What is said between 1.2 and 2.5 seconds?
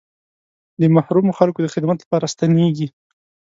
خلکو د خدمت لپاره